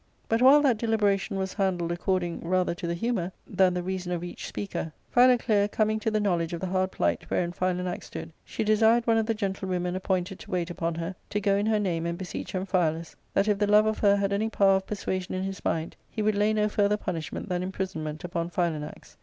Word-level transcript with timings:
But, 0.27 0.41
while 0.41 0.63
that 0.63 0.79
deliberation 0.79 1.37
was 1.37 1.53
handled 1.53 1.91
according 1.91 2.39
rather 2.39 2.73
to 2.73 2.87
the 2.87 2.95
humour 2.95 3.31
than 3.45 3.75
the 3.75 3.83
reason 3.83 4.11
of 4.11 4.23
each 4.23 4.47
speaker, 4.47 4.91
Philoclea 5.11 5.67
coming 5.67 5.99
to 5.99 6.09
the 6.09 6.19
knowledge 6.19 6.53
of 6.53 6.59
the 6.59 6.65
hard 6.65 6.91
plight 6.91 7.29
wherein 7.29 7.51
Philanax 7.51 8.05
stood, 8.05 8.33
she 8.43 8.63
desired 8.63 9.05
one 9.05 9.19
of 9.19 9.27
the 9.27 9.35
gentlewomen 9.35 9.95
appointed 9.95 10.39
to 10.39 10.49
wait 10.49 10.71
upon 10.71 10.95
her 10.95 11.13
to 11.29 11.39
go 11.39 11.55
in 11.55 11.67
her 11.67 11.79
name 11.79 12.07
and 12.07 12.17
beseech 12.17 12.53
Amphialus 12.55 13.15
that, 13.35 13.47
if 13.47 13.59
the 13.59 13.67
love 13.67 13.85
of 13.85 13.99
her 13.99 14.15
had 14.15 14.33
any 14.33 14.49
power 14.49 14.77
of 14.77 14.87
persuasion 14.87 15.35
in 15.35 15.43
his 15.43 15.63
mind, 15.63 15.95
he 16.09 16.23
/V 16.23 16.25
would 16.25 16.35
lay 16.35 16.51
no 16.51 16.67
further 16.67 16.97
punishment 16.97 17.47
than 17.47 17.61
imprisonment 17.61 18.23
upon 18.23 18.49
Philanax. 18.49 19.17